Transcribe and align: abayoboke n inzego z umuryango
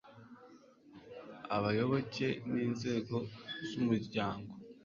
abayoboke 1.55 2.27
n 2.51 2.53
inzego 2.65 3.15
z 3.67 3.69
umuryango 3.79 4.51